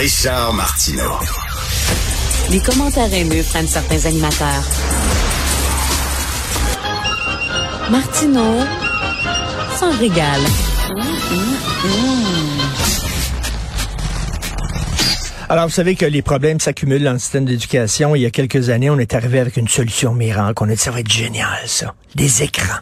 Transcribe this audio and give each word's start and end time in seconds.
Richard 0.00 0.54
Martineau. 0.54 1.12
Les 2.50 2.60
commentaires 2.60 3.12
haineux 3.12 3.42
prennent 3.42 3.66
certains 3.66 4.06
animateurs. 4.06 4.64
Martineau 7.90 8.64
s'en 9.78 9.90
régale. 9.98 10.40
Alors, 15.50 15.66
vous 15.66 15.74
savez 15.74 15.94
que 15.96 16.06
les 16.06 16.22
problèmes 16.22 16.60
s'accumulent 16.60 17.04
dans 17.04 17.12
le 17.12 17.18
système 17.18 17.44
d'éducation. 17.44 18.16
Il 18.16 18.22
y 18.22 18.26
a 18.26 18.30
quelques 18.30 18.70
années, 18.70 18.88
on 18.88 18.98
est 18.98 19.12
arrivé 19.12 19.38
avec 19.38 19.58
une 19.58 19.68
solution 19.68 20.14
miracle. 20.14 20.62
On 20.62 20.70
a 20.70 20.72
dit, 20.72 20.78
ça 20.78 20.92
va 20.92 21.00
être 21.00 21.12
génial, 21.12 21.60
ça. 21.66 21.94
Des 22.14 22.42
écrans. 22.42 22.80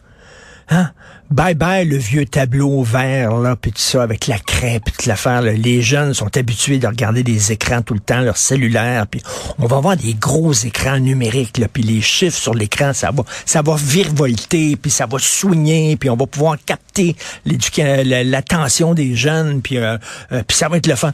Hein? 0.70 0.90
Bye 1.30 1.54
bye 1.54 1.84
le 1.84 1.96
vieux 1.96 2.24
tableau 2.24 2.82
vert 2.82 3.36
là 3.38 3.54
puis 3.56 3.72
tout 3.72 3.80
ça 3.80 4.02
avec 4.02 4.26
la 4.26 4.38
craie 4.38 4.80
puis 4.84 4.94
toute 4.94 5.06
l'affaire. 5.06 5.42
Les 5.42 5.82
jeunes 5.82 6.14
sont 6.14 6.34
habitués 6.36 6.78
de 6.78 6.86
regarder 6.86 7.22
des 7.22 7.52
écrans 7.52 7.82
tout 7.82 7.94
le 7.94 8.00
temps, 8.00 8.20
leur 8.20 8.36
cellulaire 8.36 9.06
puis 9.06 9.22
on 9.58 9.66
va 9.66 9.76
avoir 9.76 9.96
des 9.96 10.14
gros 10.14 10.52
écrans 10.52 10.98
numériques 10.98 11.58
là 11.58 11.68
puis 11.68 11.82
les 11.82 12.00
chiffres 12.00 12.36
sur 12.36 12.54
l'écran 12.54 12.92
ça 12.92 13.10
va 13.10 13.24
ça 13.44 13.62
va 13.62 13.76
virevolter 13.76 14.76
puis 14.76 14.90
ça 14.90 15.06
va 15.06 15.18
soigner 15.18 15.96
puis 15.96 16.10
on 16.10 16.16
va 16.16 16.26
pouvoir 16.26 16.56
capter 16.64 17.16
l'attention 17.44 18.94
des 18.94 19.14
jeunes 19.14 19.62
puis 19.62 19.78
euh, 19.78 19.96
euh, 20.32 20.42
ça 20.50 20.68
va 20.68 20.78
être 20.78 20.86
le 20.86 20.96
fun 20.96 21.12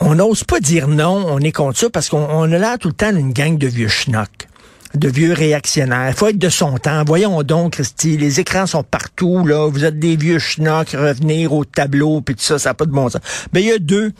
on 0.00 0.14
n'ose 0.14 0.44
pas 0.44 0.60
dire 0.60 0.88
non, 0.88 1.26
on 1.28 1.40
est 1.40 1.52
contre 1.52 1.78
ça 1.78 1.90
parce 1.90 2.08
qu'on 2.08 2.52
a 2.52 2.58
là 2.58 2.78
tout 2.78 2.88
le 2.88 2.94
temps 2.94 3.12
d'une 3.12 3.32
gang 3.32 3.58
de 3.58 3.66
vieux 3.66 3.88
schnocks 3.88 4.39
de 4.94 5.08
vieux 5.08 5.32
réactionnaires. 5.32 6.12
Faut 6.16 6.28
être 6.28 6.38
de 6.38 6.48
son 6.48 6.76
temps. 6.78 7.04
Voyons 7.06 7.42
donc, 7.42 7.74
Christy, 7.74 8.16
les 8.16 8.40
écrans 8.40 8.66
sont 8.66 8.82
partout, 8.82 9.46
là. 9.46 9.68
Vous 9.68 9.84
êtes 9.84 9.98
des 9.98 10.16
vieux 10.16 10.38
schnocks, 10.38 10.90
revenir 10.90 11.52
au 11.52 11.64
tableau, 11.64 12.20
puis 12.20 12.34
tout 12.34 12.42
ça, 12.42 12.58
ça 12.58 12.70
n'a 12.70 12.74
pas 12.74 12.86
de 12.86 12.90
bon 12.90 13.08
sens. 13.08 13.20
Ben, 13.52 13.60
il 13.60 13.66
y 13.66 13.72
a 13.72 13.78
deux 13.78 14.12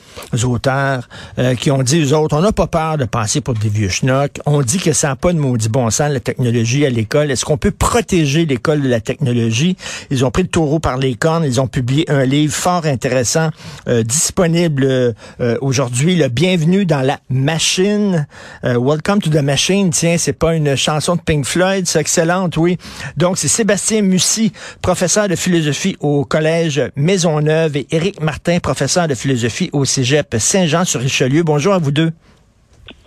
auteurs 0.45 1.09
euh, 1.39 1.55
qui 1.55 1.71
ont 1.71 1.83
dit, 1.83 2.01
eux 2.01 2.17
autres, 2.17 2.37
on 2.37 2.41
n'a 2.41 2.53
pas 2.53 2.69
peur 2.69 2.99
de 2.99 3.05
passer 3.05 3.41
pour 3.41 3.55
des 3.55 3.69
vieux 3.69 3.89
schnocks. 3.89 4.39
On 4.47 4.63
dit 4.63 4.79
que 4.79 4.93
ça 4.93 5.09
n'a 5.09 5.17
pas 5.17 5.33
de 5.33 5.39
maudit 5.39 5.69
bon 5.69 5.91
sens, 5.91 6.11
la 6.11 6.21
technologie 6.21 6.87
à 6.87 6.91
l'école. 6.91 7.31
Est-ce 7.31 7.45
qu'on 7.45 7.59
peut 7.59 7.73
protéger 7.73 8.47
l'école 8.47 8.81
de 8.81 8.89
la 8.89 9.01
technologie? 9.01 9.77
Ils 10.11 10.25
ont 10.25 10.31
pris 10.31 10.43
le 10.43 10.49
taureau 10.49 10.79
par 10.79 10.99
les 10.99 11.15
cornes. 11.15 11.45
Ils 11.45 11.61
ont 11.61 11.67
publié 11.67 12.09
un 12.11 12.25
livre 12.25 12.55
fort 12.55 12.87
intéressant, 12.87 13.51
euh, 13.89 14.03
disponible 14.03 14.85
euh, 14.85 15.13
aujourd'hui, 15.61 16.15
le 16.15 16.29
Bienvenue 16.29 16.87
dans 16.87 17.01
la 17.01 17.19
machine. 17.29 18.27
Welcome 18.63 19.21
to 19.21 19.31
the 19.31 19.43
machine. 19.43 19.91
Tiens, 19.91 20.17
c'est 20.17 20.33
pas 20.33 20.55
une 20.55 20.60
chanson 20.77 21.17
de 21.17 21.21
Pink 21.21 21.45
Floyd, 21.45 21.87
c'est 21.87 22.01
excellente, 22.01 22.57
oui. 22.57 22.79
Donc, 23.17 23.39
c'est 23.39 23.49
Sébastien 23.49 24.03
Mussy, 24.03 24.53
professeur 24.83 25.29
de 25.29 25.37
philosophie 25.37 25.97
au 26.01 26.25
Collège 26.25 26.83
Maisonneuve 26.97 27.77
et 27.77 27.87
Éric 27.91 28.21
Martin, 28.21 28.59
professeur 28.59 29.09
de 29.09 29.15
philosophie 29.15 29.71
au 29.73 29.85
Cégep 29.85 30.37
Saint-Jean-sur-Richelieu. 30.39 31.43
Bonjour 31.43 31.75
à 31.75 31.79
vous 31.79 31.91
deux. 31.91 32.13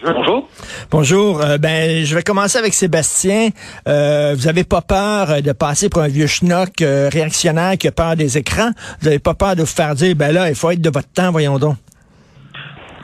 Bonjour. 0.04 0.50
Bonjour. 0.92 1.42
Euh, 1.42 1.58
ben, 1.58 2.04
je 2.04 2.14
vais 2.14 2.24
commencer 2.24 2.58
avec 2.58 2.74
Sébastien. 2.74 3.50
Euh, 3.88 4.36
vous 4.38 4.48
avez 4.48 4.66
pas 4.66 4.82
peur 4.82 5.42
de 5.42 5.52
passer 5.54 5.88
pour 5.88 6.02
un 6.02 6.10
vieux 6.10 6.28
schnock 6.28 6.82
euh, 6.82 7.10
réactionnaire 7.12 7.78
qui 7.78 7.88
a 7.88 7.92
peur 7.92 8.16
des 8.18 8.38
écrans? 8.38 8.72
Vous 9.02 9.08
avez 9.08 9.20
pas 9.20 9.34
peur 9.34 9.56
de 9.56 9.62
vous 9.62 9.68
faire 9.68 9.96
dire, 9.96 10.16
ben 10.16 10.34
là, 10.34 10.50
il 10.50 10.56
faut 10.56 10.72
être 10.72 10.82
de 10.82 10.90
votre 10.90 11.08
temps, 11.08 11.32
voyons 11.32 11.58
donc. 11.58 11.78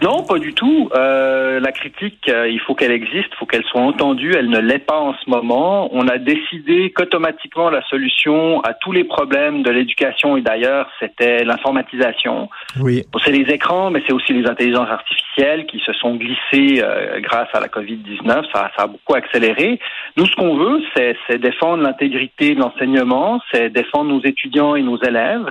Non, 0.02 0.24
pas 0.24 0.40
du 0.40 0.54
tout. 0.54 0.90
Euh, 0.96 1.60
la 1.60 1.74
critique, 1.74 2.30
euh, 2.30 2.48
il 2.48 2.60
faut 2.62 2.74
qu'elle 2.74 2.92
existe, 2.92 3.28
il 3.32 3.36
faut 3.38 3.46
qu'elle 3.46 3.66
soit 3.66 3.82
entendue. 3.82 4.34
Elle 4.34 4.50
ne 4.50 4.60
l'est 4.60 4.86
pas 4.86 4.98
en 4.98 5.14
ce 5.14 5.30
moment. 5.30 5.90
On 5.92 6.08
a 6.08 6.18
décidé 6.18 6.92
qu'automatiquement 6.92 7.70
la 7.70 7.82
solution 7.88 8.62
à 8.62 8.74
tous 8.74 8.94
les 8.94 9.04
problèmes 9.04 9.62
de 9.62 9.70
l'éducation 9.72 10.38
et 10.38 10.42
d'ailleurs, 10.42 10.90
c'était 11.00 11.44
l'informatisation. 11.44 12.50
Oui. 12.80 13.04
c'est 13.26 13.32
les 13.32 13.54
écrans, 13.54 13.90
mais 13.92 14.02
c'est 14.08 14.14
aussi 14.14 14.32
les 14.32 14.48
intelligences 14.48 14.90
artificielles 14.90 15.66
qui 15.66 15.80
se 15.80 15.92
sont 15.94 16.16
glissées 16.16 16.82
euh, 16.82 17.20
grâce 17.20 17.50
à 17.54 17.60
la 17.60 17.68
COVID-19. 17.68 18.46
Ça, 18.54 18.72
ça 18.78 18.84
a 18.84 18.88
beaucoup 18.88 19.16
accéléré. 19.16 19.80
Nous, 20.16 20.26
ce 20.26 20.36
qu'on 20.36 20.56
veut, 20.56 20.82
c'est 20.96 21.38
défendre 21.38 21.84
l'intégrité 21.84 22.56
de 22.56 22.60
l'enseignement, 22.62 23.42
c'est 23.52 23.70
défendre 23.70 24.12
nos 24.12 24.24
étudiants 24.24 24.76
et 24.76 24.82
nos 24.82 25.02
élèves. 25.02 25.50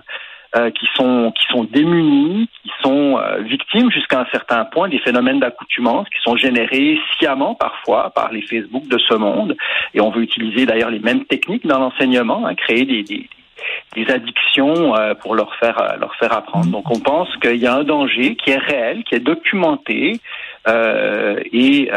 Euh, 0.56 0.70
qui 0.70 0.86
sont 0.94 1.30
qui 1.32 1.44
sont 1.52 1.64
démunis, 1.64 2.48
qui 2.62 2.70
sont 2.82 3.18
euh, 3.18 3.40
victimes 3.42 3.90
jusqu'à 3.90 4.20
un 4.20 4.26
certain 4.32 4.64
point 4.64 4.88
des 4.88 4.98
phénomènes 4.98 5.40
d'accoutumance 5.40 6.08
qui 6.08 6.18
sont 6.22 6.36
générés 6.36 6.98
sciemment 7.18 7.54
parfois 7.54 8.10
par 8.14 8.32
les 8.32 8.40
Facebook 8.40 8.88
de 8.88 8.96
ce 8.96 9.12
monde. 9.12 9.54
Et 9.92 10.00
on 10.00 10.08
veut 10.08 10.22
utiliser 10.22 10.64
d'ailleurs 10.64 10.90
les 10.90 11.00
mêmes 11.00 11.26
techniques 11.26 11.66
dans 11.66 11.78
l'enseignement, 11.78 12.46
hein, 12.46 12.54
créer 12.54 12.86
des, 12.86 13.02
des, 13.02 13.28
des 13.94 14.10
addictions 14.10 14.96
euh, 14.96 15.12
pour 15.12 15.34
leur 15.34 15.54
faire 15.56 15.96
leur 16.00 16.14
faire 16.14 16.32
apprendre. 16.32 16.70
Donc 16.70 16.90
on 16.90 16.98
pense 16.98 17.28
qu'il 17.42 17.56
y 17.56 17.66
a 17.66 17.74
un 17.74 17.84
danger 17.84 18.34
qui 18.36 18.48
est 18.48 18.56
réel, 18.56 19.04
qui 19.04 19.16
est 19.16 19.20
documenté 19.20 20.18
et 20.66 21.90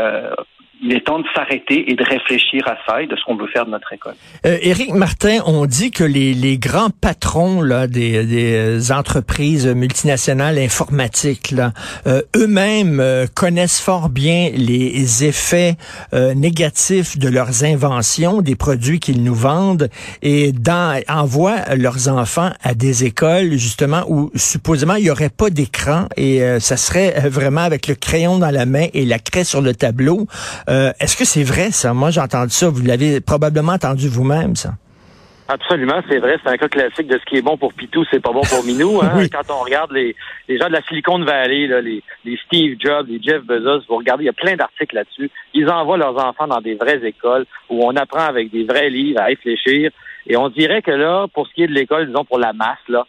il 0.82 0.94
est 0.94 1.06
temps 1.06 1.20
de 1.20 1.26
s'arrêter 1.36 1.92
et 1.92 1.96
de 1.96 2.04
réfléchir 2.04 2.68
à 2.68 2.78
ça 2.88 3.02
et 3.02 3.08
de 3.08 3.16
ce 3.16 3.24
qu'on 3.24 3.36
veut 3.36 3.48
faire 3.48 3.66
de 3.66 3.72
notre 3.72 3.94
école. 3.94 4.16
Euh, 4.46 4.58
Éric 4.62 4.94
Martin, 4.94 5.40
on 5.46 5.66
dit 5.66 5.92
que 5.92 6.04
les, 6.04 6.34
les 6.34 6.58
grands 6.58 6.90
patrons 6.90 7.62
là, 7.62 7.88
des, 7.88 8.26
des 8.26 8.92
entreprises 8.92 9.68
multinationales 9.68 10.58
informatiques, 10.58 11.52
là, 11.52 11.72
euh, 12.08 12.22
eux-mêmes 12.36 13.00
euh, 13.00 13.28
connaissent 13.34 13.80
fort 13.80 14.10
bien 14.10 14.50
les 14.54 15.24
effets 15.24 15.76
euh, 16.14 16.34
négatifs 16.34 17.18
de 17.18 17.30
leurs 17.30 17.64
inventions, 17.64 18.42
des 18.42 18.56
produits 18.56 19.00
qu'ils 19.00 19.24
nous 19.24 19.36
vendent, 19.36 19.90
et 20.22 20.52
dans, 20.52 21.00
envoient 21.08 21.76
leurs 21.76 22.08
enfants 22.08 22.52
à 22.64 22.74
des 22.74 23.06
écoles 23.06 23.54
justement 23.54 24.04
où 24.08 24.32
supposément 24.36 24.96
il 24.96 25.06
y 25.06 25.12
aurait 25.12 25.30
pas 25.30 25.50
d'écran 25.50 26.08
et 26.18 26.42
ça 26.60 26.78
serait 26.78 27.30
vraiment 27.30 27.62
avec 27.62 27.88
le 27.88 27.96
crayon 27.96 28.40
dans 28.40 28.50
la 28.50 28.66
main 28.66 28.88
et 28.94 29.06
la 29.06 29.20
craie 29.20 29.44
sur 29.44 29.62
le 29.62 29.74
tableau. 29.74 30.28
Euh, 30.72 30.92
est-ce 31.00 31.18
que 31.18 31.26
c'est 31.26 31.44
vrai, 31.44 31.72
ça? 31.72 31.94
Moi, 31.94 32.12
j'ai 32.12 32.22
entendu 32.22 32.52
ça. 32.52 32.70
Vous 32.70 32.82
l'avez 32.82 33.20
probablement 33.20 33.74
entendu 33.74 34.08
vous-même, 34.08 34.56
ça. 34.56 34.72
Absolument, 35.50 36.02
c'est 36.08 36.20
vrai. 36.20 36.38
C'est 36.42 36.50
un 36.50 36.56
cas 36.56 36.70
classique 36.70 37.08
de 37.08 37.18
ce 37.18 37.26
qui 37.26 37.36
est 37.36 37.42
bon 37.42 37.58
pour 37.58 37.74
Pitou, 37.74 38.06
c'est 38.10 38.22
pas 38.22 38.32
bon 38.32 38.42
pour 38.42 38.64
Minou. 38.64 39.02
Hein? 39.04 39.26
Quand 39.30 39.54
on 39.54 39.64
regarde 39.64 39.92
les, 39.92 40.16
gens 40.48 40.68
de 40.68 40.74
la 40.74 40.82
Silicon 40.84 41.20
Valley, 41.26 41.68
les, 42.24 42.38
Steve 42.46 42.78
Jobs, 42.80 43.08
les 43.10 43.22
Jeff 43.22 43.44
Bezos, 43.44 43.82
vous 43.90 43.98
regardez, 43.98 44.24
il 44.24 44.28
y 44.28 44.30
a 44.30 44.34
plein 44.34 44.56
d'articles 44.56 44.96
là-dessus. 44.96 45.30
Ils 45.54 45.70
envoient 45.70 45.98
leurs 45.98 46.18
enfants 46.18 46.48
dans 46.48 46.62
des 46.62 46.76
vraies 46.76 47.02
écoles 47.04 47.46
où 47.70 47.84
on 47.84 47.96
apprend 47.98 48.24
avec 48.24 48.50
des 48.50 48.64
vrais 48.64 48.90
livres 48.90 49.20
à 49.20 49.26
réfléchir. 49.26 49.92
Et 50.26 50.38
on 50.38 50.48
dirait 50.48 50.82
que 50.82 50.92
là, 50.92 51.26
pour 51.34 51.48
ce 51.48 51.54
qui 51.54 51.64
est 51.64 51.68
de 51.68 51.74
l'école, 51.74 52.08
disons 52.08 52.24
pour 52.24 52.40
la 52.40 52.54
masse, 52.54 52.78
là, 52.88 53.06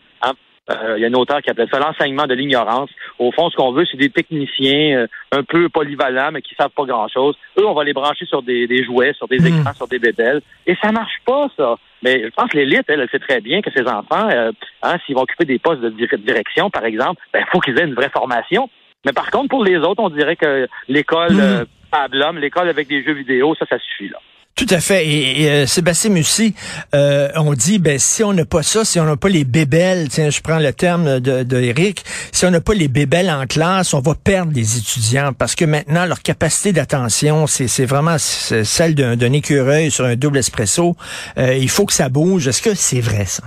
euh, 0.70 0.94
il 0.96 1.02
y 1.02 1.04
a 1.04 1.08
un 1.08 1.14
auteur 1.14 1.42
qui 1.42 1.50
appelle 1.50 1.68
ça 1.72 1.80
l'enseignement 1.80 2.26
de 2.26 2.34
l'ignorance. 2.34 2.90
Au 3.18 3.32
fond, 3.32 3.50
ce 3.50 3.56
qu'on 3.56 3.72
veut, 3.72 3.84
c'est 3.90 3.96
des 3.96 4.10
techniciens 4.10 4.98
euh, 4.98 5.06
un 5.32 5.42
peu 5.42 5.68
polyvalents, 5.68 6.30
mais 6.32 6.40
qui 6.40 6.54
savent 6.54 6.70
pas 6.70 6.84
grand-chose. 6.84 7.36
Eux, 7.58 7.66
on 7.66 7.74
va 7.74 7.82
les 7.82 7.92
brancher 7.92 8.26
sur 8.26 8.42
des, 8.42 8.84
jouets, 8.84 9.12
sur 9.14 9.26
des 9.26 9.40
hmm. 9.40 9.58
écrans, 9.58 9.74
sur 9.74 9.88
des 9.88 9.98
bébelles. 9.98 10.40
Et 10.66 10.76
ça 10.80 10.92
marche 10.92 11.20
pas, 11.24 11.48
ça. 11.56 11.76
Mais 12.02 12.22
je 12.24 12.30
pense 12.30 12.50
que 12.50 12.58
l'élite, 12.58 12.84
elle, 12.88 13.00
elle 13.00 13.10
sait 13.10 13.18
très 13.18 13.40
bien 13.40 13.60
que 13.60 13.70
ces 13.74 13.86
enfants, 13.86 14.28
euh, 14.30 14.52
hein, 14.82 14.96
s'ils 15.04 15.16
vont 15.16 15.22
occuper 15.22 15.44
des 15.44 15.58
postes 15.58 15.80
de 15.80 15.90
direction, 15.90 16.70
par 16.70 16.84
exemple, 16.84 17.20
il 17.28 17.38
ben, 17.38 17.44
faut 17.50 17.58
qu'ils 17.58 17.78
aient 17.78 17.84
une 17.84 17.94
vraie 17.94 18.10
formation. 18.10 18.70
Mais 19.04 19.12
par 19.12 19.30
contre, 19.32 19.48
pour 19.48 19.64
les 19.64 19.78
autres, 19.78 20.02
on 20.02 20.10
dirait 20.10 20.36
que 20.36 20.68
l'école 20.88 21.32
mmh. 21.32 21.66
à 21.90 22.06
l'homme, 22.12 22.38
l'école 22.38 22.68
avec 22.68 22.86
des 22.86 23.02
jeux 23.02 23.14
vidéo, 23.14 23.56
ça, 23.56 23.66
ça 23.66 23.78
suffit, 23.80 24.08
là. 24.08 24.18
Tout 24.54 24.66
à 24.68 24.80
fait. 24.80 25.06
Et, 25.06 25.48
euh, 25.48 25.66
Sébastien 25.66 26.10
Mussy, 26.10 26.54
euh, 26.94 27.28
on 27.36 27.54
dit, 27.54 27.78
ben 27.78 27.98
si 27.98 28.22
on 28.22 28.34
n'a 28.34 28.44
pas 28.44 28.62
ça, 28.62 28.84
si 28.84 29.00
on 29.00 29.04
n'a 29.04 29.16
pas 29.16 29.30
les 29.30 29.44
bébelles, 29.44 30.08
tiens, 30.08 30.28
je 30.28 30.40
prends 30.42 30.58
le 30.58 30.72
terme 30.72 31.20
de, 31.20 31.42
de 31.42 31.56
Eric, 31.56 32.02
si 32.32 32.44
on 32.44 32.50
n'a 32.50 32.60
pas 32.60 32.74
les 32.74 32.88
bébelles 32.88 33.30
en 33.30 33.46
classe, 33.46 33.94
on 33.94 34.00
va 34.00 34.14
perdre 34.14 34.52
les 34.54 34.76
étudiants 34.76 35.32
parce 35.32 35.54
que 35.54 35.64
maintenant 35.64 36.04
leur 36.04 36.20
capacité 36.20 36.72
d'attention, 36.72 37.46
c'est 37.46 37.86
vraiment 37.86 38.18
celle 38.18 38.94
d'un 38.94 39.32
écureuil 39.32 39.90
sur 39.90 40.04
un 40.04 40.16
double 40.16 40.38
espresso. 40.38 40.96
Euh, 41.38 41.54
il 41.54 41.70
faut 41.70 41.86
que 41.86 41.94
ça 41.94 42.10
bouge. 42.10 42.46
Est-ce 42.46 42.60
que 42.60 42.74
c'est 42.74 43.00
vrai 43.00 43.24
ça? 43.24 43.44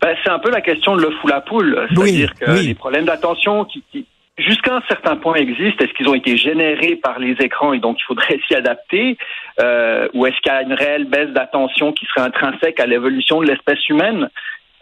Ben, 0.00 0.14
c'est 0.24 0.30
un 0.30 0.38
peu 0.38 0.50
la 0.50 0.60
question 0.60 0.96
de 0.96 1.02
l'œuf 1.02 1.14
ou 1.22 1.28
la 1.28 1.40
poule. 1.40 1.86
C'est-à-dire 1.94 2.34
que 2.34 2.50
les 2.50 2.74
problèmes 2.74 3.04
d'attention 3.04 3.64
qui, 3.64 3.82
qui 3.92 4.06
jusqu'à 4.38 4.76
un 4.76 4.82
certain 4.88 5.16
point 5.16 5.34
existent. 5.34 5.84
Est-ce 5.84 5.92
qu'ils 5.94 6.08
ont 6.08 6.14
été 6.14 6.36
générés 6.36 6.96
par 6.96 7.18
les 7.18 7.32
écrans 7.40 7.72
et 7.72 7.78
donc 7.78 7.98
il 8.00 8.04
faudrait 8.04 8.38
s'y 8.48 8.54
adapter 8.54 9.16
euh, 9.60 10.08
Ou 10.14 10.26
est-ce 10.26 10.36
qu'il 10.40 10.52
y 10.52 10.54
a 10.54 10.62
une 10.62 10.72
réelle 10.72 11.04
baisse 11.04 11.30
d'attention 11.30 11.92
qui 11.92 12.06
serait 12.06 12.26
intrinsèque 12.26 12.80
à 12.80 12.86
l'évolution 12.86 13.40
de 13.40 13.46
l'espèce 13.46 13.86
humaine? 13.88 14.28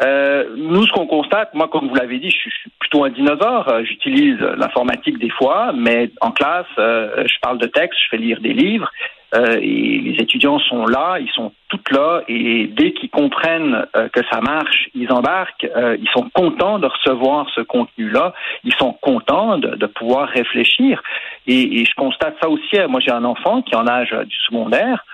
Euh, 0.02 0.54
nous, 0.56 0.86
ce 0.86 0.92
qu'on 0.92 1.06
constate, 1.06 1.54
moi, 1.54 1.68
comme 1.68 1.88
vous 1.88 1.94
l'avez 1.94 2.18
dit, 2.18 2.30
je 2.30 2.36
suis, 2.36 2.70
plutôt 2.78 3.04
un 3.04 3.10
dinosaure. 3.10 3.68
Euh, 3.68 3.82
j'utilise 3.84 4.38
l'informatique 4.40 5.18
des 5.18 5.30
fois, 5.30 5.72
mais 5.74 6.10
en 6.20 6.32
classe, 6.32 6.66
euh, 6.78 7.24
je 7.26 7.34
parle 7.40 7.58
de 7.58 7.66
texte, 7.66 7.98
je 8.04 8.08
fais 8.10 8.18
lire 8.18 8.40
des 8.40 8.52
livres. 8.52 8.90
Euh, 9.34 9.58
et 9.60 9.98
les 9.98 10.22
étudiants 10.22 10.58
sont 10.60 10.86
là, 10.86 11.18
ils 11.18 11.30
sont 11.30 11.52
toutes 11.68 11.90
là, 11.90 12.22
et 12.28 12.68
dès 12.68 12.92
qu'ils 12.92 13.10
comprennent 13.10 13.84
euh, 13.96 14.08
que 14.08 14.20
ça 14.30 14.40
marche, 14.40 14.88
ils 14.94 15.10
embarquent, 15.10 15.66
euh, 15.76 15.96
ils 16.00 16.08
sont 16.10 16.30
contents 16.32 16.78
de 16.78 16.86
recevoir 16.86 17.46
ce 17.54 17.60
contenu-là, 17.60 18.34
ils 18.62 18.74
sont 18.74 18.92
contents 18.92 19.58
de, 19.58 19.74
de 19.74 19.86
pouvoir 19.86 20.28
réfléchir. 20.28 21.02
Et, 21.48 21.80
et, 21.80 21.84
je 21.84 21.94
constate 21.96 22.36
ça 22.40 22.48
aussi. 22.48 22.76
Moi, 22.88 23.00
j'ai 23.00 23.10
un 23.10 23.24
enfant 23.24 23.62
qui 23.62 23.74
est 23.74 23.76
en 23.76 23.88
âge 23.88 24.10
du 24.10 24.36
secondaire. 24.46 25.04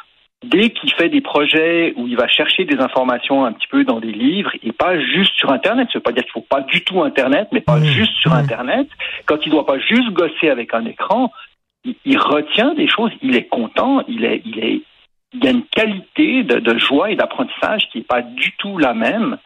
dès 0.44 0.70
qu'il 0.70 0.92
fait 0.92 1.08
des 1.08 1.20
projets 1.20 1.94
où 1.96 2.06
il 2.06 2.16
va 2.16 2.28
chercher 2.28 2.64
des 2.64 2.78
informations 2.80 3.44
un 3.44 3.52
petit 3.52 3.68
peu 3.68 3.84
dans 3.84 4.00
des 4.00 4.12
livres 4.12 4.50
et 4.62 4.72
pas 4.72 4.98
juste 4.98 5.32
sur 5.36 5.50
Internet, 5.50 5.88
ça 5.90 5.98
veut 5.98 6.02
pas 6.02 6.12
dire 6.12 6.24
qu'il 6.24 6.32
faut 6.32 6.40
pas 6.48 6.62
du 6.62 6.84
tout 6.84 7.02
Internet, 7.02 7.48
mais 7.52 7.60
pas 7.60 7.78
mmh. 7.78 7.84
juste 7.84 8.14
sur 8.16 8.32
mmh. 8.32 8.44
Internet, 8.44 8.88
quand 9.24 9.38
il 9.46 9.50
doit 9.50 9.66
pas 9.66 9.78
juste 9.78 10.10
gosser 10.10 10.50
avec 10.50 10.74
un 10.74 10.84
écran, 10.84 11.30
il, 11.84 11.94
il 12.04 12.18
retient 12.18 12.74
des 12.74 12.88
choses, 12.88 13.10
il 13.22 13.36
est 13.36 13.48
content, 13.48 14.02
il 14.08 14.24
est, 14.24 14.42
il 14.44 14.58
est, 14.58 14.82
il 15.34 15.44
y 15.44 15.46
a 15.46 15.50
une 15.50 15.64
qualité 15.64 16.42
de, 16.44 16.58
de 16.58 16.78
joie 16.78 17.10
et 17.10 17.16
d'apprentissage 17.16 17.88
qui 17.90 17.98
n'est 17.98 18.04
pas 18.04 18.22
du 18.22 18.52
tout 18.58 18.78
la 18.78 18.94
même. 18.94 19.38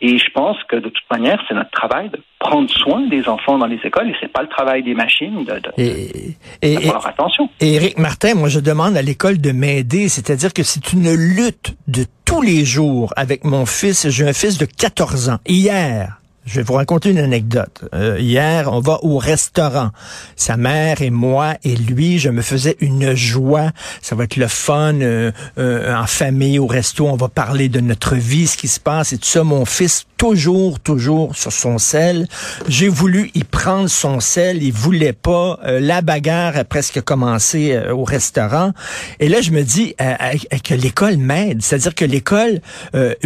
Et 0.00 0.18
je 0.18 0.30
pense 0.34 0.56
que 0.68 0.76
de 0.76 0.88
toute 0.88 1.10
manière, 1.10 1.42
c'est 1.48 1.54
notre 1.54 1.70
travail 1.70 2.10
de 2.10 2.20
prendre 2.38 2.68
soin 2.68 3.06
des 3.06 3.28
enfants 3.28 3.58
dans 3.58 3.66
les 3.66 3.78
écoles 3.84 4.10
et 4.10 4.14
c'est 4.20 4.32
pas 4.32 4.42
le 4.42 4.48
travail 4.48 4.82
des 4.82 4.94
machines 4.94 5.44
de, 5.44 5.58
de, 5.60 5.70
et, 5.78 6.36
et, 6.60 6.86
leur 6.86 7.06
attention. 7.06 7.48
Et 7.60 7.74
Éric 7.74 7.98
Martin, 7.98 8.34
moi 8.34 8.48
je 8.48 8.60
demande 8.60 8.96
à 8.96 9.02
l'école 9.02 9.38
de 9.38 9.52
m'aider, 9.52 10.08
c'est-à-dire 10.08 10.52
que 10.52 10.62
c'est 10.62 10.92
une 10.92 11.14
lutte 11.14 11.74
de 11.88 12.04
tous 12.26 12.42
les 12.42 12.64
jours 12.64 13.12
avec 13.16 13.44
mon 13.44 13.64
fils. 13.64 14.08
J'ai 14.10 14.28
un 14.28 14.32
fils 14.32 14.58
de 14.58 14.66
14 14.66 15.30
ans. 15.30 15.38
Hier, 15.46 16.18
je 16.46 16.56
vais 16.56 16.62
vous 16.62 16.74
raconter 16.74 17.10
une 17.10 17.18
anecdote. 17.18 17.88
Euh, 17.94 18.18
hier, 18.20 18.70
on 18.70 18.80
va 18.80 18.98
au 19.02 19.16
restaurant. 19.16 19.90
Sa 20.36 20.56
mère 20.58 21.00
et 21.00 21.10
moi 21.10 21.54
et 21.64 21.74
lui, 21.74 22.18
je 22.18 22.28
me 22.28 22.42
faisais 22.42 22.76
une 22.80 23.14
joie. 23.14 23.70
Ça 24.02 24.14
va 24.14 24.24
être 24.24 24.36
le 24.36 24.48
fun 24.48 25.00
euh, 25.00 25.32
euh, 25.58 25.94
en 25.94 26.06
famille 26.06 26.58
au 26.58 26.66
resto. 26.66 27.06
On 27.06 27.16
va 27.16 27.28
parler 27.28 27.70
de 27.70 27.80
notre 27.80 28.14
vie, 28.16 28.46
ce 28.46 28.58
qui 28.58 28.68
se 28.68 28.78
passe 28.78 29.14
et 29.14 29.18
tout 29.18 29.28
ça. 29.28 29.42
Mon 29.42 29.64
fils, 29.64 30.04
toujours, 30.18 30.80
toujours 30.80 31.34
sur 31.34 31.50
son 31.50 31.78
sel. 31.78 32.28
J'ai 32.68 32.88
voulu 32.88 33.30
y 33.34 33.44
prendre 33.44 33.88
son 33.88 34.20
sel. 34.20 34.62
Il 34.62 34.72
voulait 34.72 35.14
pas. 35.14 35.58
la 35.64 36.02
bagarre 36.02 36.58
a 36.58 36.64
presque 36.64 37.00
commencé 37.00 37.78
au 37.90 38.04
restaurant. 38.04 38.72
Et 39.18 39.28
là, 39.28 39.40
je 39.40 39.50
me 39.50 39.62
dis 39.62 39.94
que 39.98 40.74
l'école 40.74 41.16
m'aide. 41.16 41.62
C'est-à-dire 41.62 41.94
que 41.94 42.04
l'école 42.04 42.60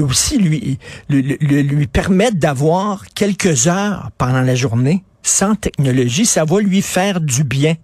aussi 0.01 0.39
lui, 0.39 0.79
lui, 1.09 1.37
lui, 1.41 1.63
lui 1.63 1.87
permet 1.87 2.31
d'avoir 2.31 3.03
quelques 3.15 3.69
heures 3.69 4.11
pendant 4.19 4.43
la 4.43 4.55
journée 4.55 5.03
sans 5.23 5.55
technologie, 5.55 6.27
ça 6.27 6.45
va 6.45 6.61
lui 6.61 6.83
faire 6.83 7.21
du 7.21 7.45
bien. 7.45 7.75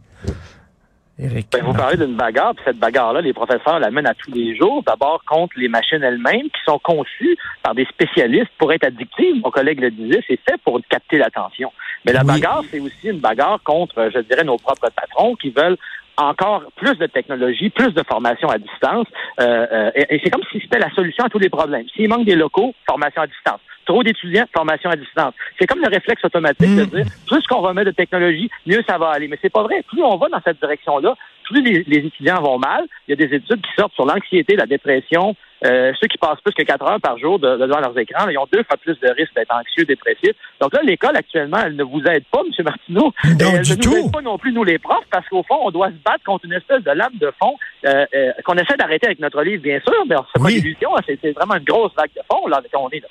Eric, 1.16 1.46
ben, 1.52 1.62
vous 1.62 1.72
parlez 1.72 1.96
d'une 1.96 2.16
bagarre, 2.16 2.54
puis 2.56 2.64
cette 2.64 2.78
bagarre-là, 2.78 3.20
les 3.20 3.32
professeurs 3.32 3.78
la 3.78 3.90
mènent 3.92 4.06
à 4.06 4.14
tous 4.14 4.32
les 4.32 4.56
jours, 4.56 4.82
d'abord 4.84 5.22
contre 5.24 5.52
les 5.56 5.68
machines 5.68 6.02
elles-mêmes, 6.02 6.50
qui 6.50 6.60
sont 6.66 6.80
conçues 6.80 7.36
par 7.62 7.74
des 7.74 7.84
spécialistes 7.84 8.50
pour 8.58 8.72
être 8.72 8.84
addictives. 8.84 9.36
Mon 9.36 9.50
collègue 9.50 9.80
le 9.80 9.92
disait, 9.92 10.20
c'est 10.26 10.40
fait 10.48 10.60
pour 10.64 10.80
capter 10.88 11.18
l'attention. 11.18 11.72
Mais 12.04 12.12
la 12.12 12.24
bagarre, 12.24 12.64
c'est 12.68 12.80
aussi 12.80 13.08
une 13.08 13.20
bagarre 13.20 13.60
contre, 13.62 14.10
je 14.12 14.18
dirais, 14.20 14.42
nos 14.42 14.58
propres 14.58 14.90
patrons 14.90 15.36
qui 15.36 15.50
veulent 15.50 15.78
encore 16.16 16.62
plus 16.76 16.96
de 16.96 17.06
technologie, 17.06 17.70
plus 17.70 17.92
de 17.92 18.02
formation 18.02 18.48
à 18.48 18.58
distance. 18.58 19.06
Euh, 19.40 19.66
euh, 19.72 19.90
et, 19.94 20.20
c'est 20.22 20.30
comme 20.30 20.44
si 20.50 20.60
c'était 20.60 20.78
la 20.78 20.90
solution 20.90 21.24
à 21.24 21.28
tous 21.28 21.38
les 21.38 21.48
problèmes. 21.48 21.86
S'il 21.94 22.08
manque 22.08 22.24
des 22.24 22.36
locaux, 22.36 22.74
formation 22.86 23.22
à 23.22 23.26
distance. 23.26 23.60
Trop 23.86 24.02
d'étudiants, 24.02 24.46
formation 24.54 24.90
à 24.90 24.96
distance. 24.96 25.34
C'est 25.58 25.66
comme 25.66 25.80
le 25.80 25.88
réflexe 25.88 26.24
automatique 26.24 26.74
de 26.74 26.84
mm. 26.84 26.86
dire 26.86 27.06
plus 27.26 27.46
qu'on 27.46 27.60
remet 27.60 27.84
de 27.84 27.90
technologie, 27.90 28.50
mieux 28.66 28.82
ça 28.88 28.98
va 28.98 29.10
aller. 29.10 29.28
Mais 29.28 29.38
c'est 29.42 29.52
pas 29.52 29.62
vrai. 29.62 29.82
Plus 29.88 30.02
on 30.02 30.16
va 30.16 30.28
dans 30.28 30.40
cette 30.44 30.60
direction-là, 30.60 31.14
plus 31.44 31.62
les, 31.62 31.84
les, 31.86 32.06
étudiants 32.06 32.40
vont 32.40 32.58
mal. 32.58 32.84
Il 33.06 33.18
y 33.18 33.22
a 33.22 33.26
des 33.26 33.34
études 33.34 33.60
qui 33.60 33.70
sortent 33.76 33.94
sur 33.94 34.06
l'anxiété, 34.06 34.56
la 34.56 34.66
dépression, 34.66 35.36
euh, 35.64 35.92
ceux 35.98 36.08
qui 36.08 36.18
passent 36.18 36.40
plus 36.44 36.52
que 36.52 36.62
quatre 36.62 36.84
heures 36.84 37.00
par 37.00 37.16
jour 37.18 37.38
devant 37.38 37.80
leurs 37.80 37.96
écrans, 37.98 38.28
ils 38.28 38.36
ont 38.36 38.46
deux 38.52 38.62
fois 38.64 38.76
plus 38.76 38.98
de 39.00 39.08
risques 39.08 39.34
d'être 39.34 39.54
anxieux, 39.54 39.84
dépressifs. 39.84 40.36
Donc 40.60 40.74
là, 40.74 40.82
l'école 40.82 41.16
actuellement, 41.16 41.58
elle 41.64 41.76
ne 41.76 41.84
vous 41.84 42.02
aide 42.02 42.24
pas, 42.30 42.40
M. 42.40 42.64
Martineau. 42.64 43.12
elle 43.24 43.36
ne 43.36 43.86
nous 43.86 43.96
aide 43.96 44.12
pas 44.12 44.20
non 44.20 44.36
plus, 44.36 44.52
nous 44.52 44.64
les 44.64 44.78
profs, 44.78 45.06
parce 45.10 45.26
qu'au 45.28 45.42
fond, 45.42 45.58
on 45.62 45.70
doit 45.70 45.88
se 45.88 46.02
battre 46.04 46.24
contre 46.24 46.44
une 46.44 46.52
espèce 46.52 46.82
de 46.82 46.90
lame 46.90 47.16
de 47.18 47.32
fond 47.40 47.56
euh, 47.86 48.04
euh, 48.14 48.32
qu'on 48.44 48.54
essaie 48.54 48.76
d'arrêter 48.76 49.06
avec 49.06 49.20
notre 49.20 49.42
livre, 49.42 49.62
bien 49.62 49.80
sûr, 49.80 50.04
mais 50.06 50.16
c'est 50.34 50.42
pas 50.42 50.50
une 50.50 50.58
illusion, 50.58 50.90
c'est 51.06 51.32
vraiment 51.32 51.54
une 51.54 51.64
grosse 51.64 51.94
vague 51.96 52.10
de 52.14 52.22
fond 52.30 52.46
là, 52.46 52.60
qu'on 52.70 52.90
est 52.90 53.00
là. 53.00 53.08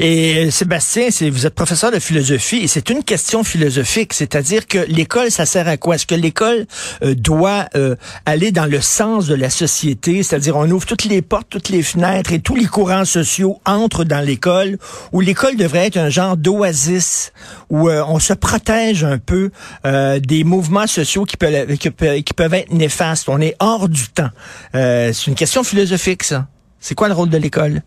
Et 0.00 0.50
Sébastien, 0.50 1.08
vous 1.30 1.46
êtes 1.46 1.54
professeur 1.54 1.92
de 1.92 2.00
philosophie 2.00 2.56
et 2.56 2.66
c'est 2.66 2.90
une 2.90 3.04
question 3.04 3.44
philosophique, 3.44 4.12
c'est-à-dire 4.12 4.66
que 4.66 4.78
l'école, 4.88 5.30
ça 5.30 5.46
sert 5.46 5.68
à 5.68 5.76
quoi? 5.76 5.94
Est-ce 5.94 6.06
que 6.06 6.16
l'école 6.16 6.66
euh, 7.04 7.14
doit 7.14 7.66
euh, 7.76 7.94
aller 8.26 8.50
dans 8.50 8.66
le 8.66 8.80
sens 8.80 9.26
de 9.26 9.36
la 9.36 9.50
société, 9.50 10.24
c'est-à-dire 10.24 10.56
on 10.56 10.68
ouvre 10.68 10.84
toutes 10.84 11.04
les 11.04 11.22
portes, 11.22 11.46
toutes 11.48 11.68
les 11.68 11.82
fenêtres 11.82 12.32
et 12.32 12.40
tous 12.40 12.56
les 12.56 12.64
courants 12.64 13.04
sociaux 13.04 13.60
entrent 13.64 14.04
dans 14.04 14.20
l'école, 14.20 14.78
ou 15.12 15.20
l'école 15.20 15.56
devrait 15.56 15.86
être 15.86 15.96
un 15.96 16.10
genre 16.10 16.36
d'oasis 16.36 17.32
où 17.70 17.88
euh, 17.88 18.02
on 18.08 18.18
se 18.18 18.32
protège 18.32 19.04
un 19.04 19.18
peu 19.18 19.50
des 19.84 20.44
mouvements 20.44 20.86
sociaux 20.86 21.24
qui 21.24 21.36
peuvent, 21.36 21.76
qui, 21.76 21.90
peuvent 21.90 22.54
être 22.54 22.72
néfastes. 22.72 23.28
On 23.28 23.40
est 23.40 23.54
hors 23.60 23.88
du 23.88 24.08
temps. 24.08 24.30
c'est 24.72 25.26
une 25.26 25.34
question 25.34 25.62
philosophique, 25.62 26.24
ça. 26.24 26.48
C'est 26.80 26.94
quoi 26.94 27.08
le 27.08 27.14
rôle 27.14 27.30
de 27.30 27.38
l'école? 27.38 27.82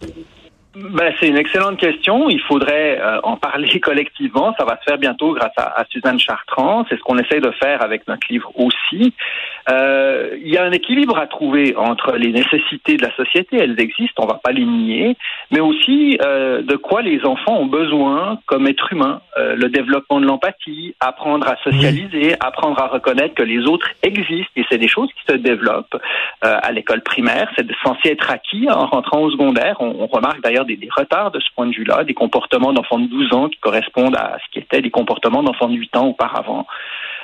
Ben, 0.78 1.14
c'est 1.20 1.28
une 1.28 1.38
excellente 1.38 1.78
question. 1.78 2.30
Il 2.30 2.42
faudrait 2.42 3.00
euh, 3.00 3.20
en 3.24 3.36
parler 3.38 3.80
collectivement. 3.82 4.54
Ça 4.58 4.66
va 4.66 4.78
se 4.78 4.84
faire 4.84 4.98
bientôt 4.98 5.34
grâce 5.34 5.54
à, 5.58 5.86
Suzanne 5.90 6.20
Chartrand. 6.20 6.86
C'est 6.90 6.98
ce 6.98 7.02
qu'on 7.02 7.18
essaye 7.18 7.42
de 7.42 7.52
faire 7.52 7.82
avec 7.82 8.08
notre 8.08 8.28
livre 8.30 8.52
aussi. 8.56 9.14
Euh, 9.70 10.38
il 10.42 10.50
y 10.50 10.58
a 10.58 10.64
un 10.64 10.72
équilibre 10.72 11.18
à 11.18 11.28
trouver 11.28 11.76
entre 11.76 12.14
les 12.14 12.32
nécessités 12.32 12.98
de 12.98 13.02
la 13.02 13.14
société, 13.16 13.58
elles 13.58 13.80
existent, 13.80 14.24
on 14.24 14.28
va 14.28 14.40
pas 14.42 14.52
les 14.52 14.66
nier, 14.66 15.18
mais 15.52 15.60
aussi 15.60 16.18
euh, 16.24 16.62
de 16.62 16.76
quoi 16.76 17.02
les 17.02 17.26
enfants 17.26 17.58
ont 17.60 17.66
besoin 17.66 18.40
comme 18.46 18.68
êtres 18.68 18.94
humains. 18.94 19.22
le 19.36 19.68
développement 19.70 20.20
de 20.20 20.26
l'empathie, 20.26 20.96
apprendre 21.00 21.48
à 21.48 21.58
socialiser, 21.58 22.36
apprendre 22.40 22.80
à 22.82 22.88
reconnaître 22.88 23.36
que 23.36 23.44
les 23.44 23.66
autres 23.68 23.90
existent. 24.04 24.52
Et 24.56 24.66
c'est 24.70 24.78
des 24.78 24.88
choses 24.88 25.10
qui 25.10 25.34
se 25.34 25.38
développent 25.38 25.98
à 26.42 26.72
l'école 26.72 27.02
primaire. 27.02 27.52
C'est 27.56 27.68
censé 27.84 28.10
être 28.10 28.32
acquis 28.32 28.68
en 28.70 28.86
rentrant 28.86 29.22
au 29.22 29.32
secondaire. 29.32 29.78
On, 29.80 29.98
on 30.00 30.08
remarque 30.08 30.42
d'ailleurs 30.42 30.66
des, 30.66 30.80
retards 30.96 31.32
de 31.32 31.40
ce 31.40 31.48
point 31.56 31.68
de 31.68 31.76
vue-là, 31.76 32.04
des 32.04 32.14
comportements 32.14 32.74
d'enfants 32.74 33.00
de 33.00 33.08
12 33.08 33.34
ans 33.34 33.50
qui 33.50 33.60
correspondent 33.60 34.16
à 34.16 34.38
ce 34.44 34.52
qui 34.52 34.60
était 34.60 34.82
des 34.82 34.92
comportements 34.92 35.44
d'enfants 35.44 35.70
de 35.70 35.76
8 35.76 35.98
ans 35.98 36.08
auparavant. 36.08 36.68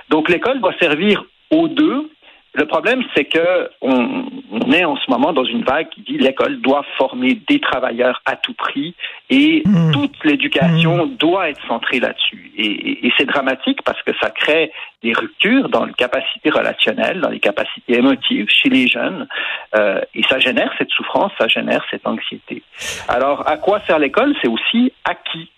Donc 0.10 0.30
l'école 0.30 0.60
doit 0.60 0.74
servir 0.80 1.24
aux 1.52 1.68
deux. 1.68 2.10
Le 2.54 2.66
problème, 2.66 3.04
c'est 3.16 3.26
que 3.26 3.70
on, 3.82 4.26
est 4.72 4.86
en 4.86 4.96
ce 4.96 5.10
moment 5.10 5.34
dans 5.34 5.44
une 5.44 5.64
vague 5.64 5.90
qui 5.90 6.02
dit 6.02 6.18
l'école 6.18 6.62
doit 6.62 6.86
former 6.98 7.40
des 7.48 7.60
travailleurs 7.60 8.22
à 8.26 8.36
tout 8.36 8.54
prix 8.54 8.96
et 9.30 9.64
mmh. 9.66 9.92
toute 9.92 10.24
l'éducation 10.24 11.06
mmh. 11.06 11.16
doit 11.18 11.50
être 11.50 11.62
centrée 11.68 12.00
là-dessus. 12.00 12.52
Et, 12.56 13.08
et 13.08 13.14
c'est 13.18 13.26
dramatique 13.26 13.82
parce 13.84 14.02
que 14.04 14.12
ça 14.22 14.30
crée 14.30 14.72
des 15.04 15.14
ruptures 15.14 15.70
dans 15.70 15.86
les 15.86 15.94
capacités 15.94 16.50
relationnelles, 16.50 17.20
dans 17.20 17.30
les 17.30 17.40
capacités 17.40 17.98
émotives 17.98 18.48
chez 18.50 18.70
les 18.70 18.88
jeunes, 18.88 19.28
euh, 19.76 20.02
et 20.16 20.24
ça 20.24 20.40
génère 20.40 20.72
cette 20.78 20.90
souffrance, 20.92 21.32
ça 21.38 21.48
génère 21.48 21.84
cette 21.92 22.08
anxiété. 22.08 22.64
Alors, 23.08 23.48
à 23.48 23.58
quoi 23.58 23.82
sert 23.86 24.00
l'école? 24.00 24.34
C'est 24.42 24.48
aussi 24.48 24.94
à 25.04 25.14
qui 25.16 25.52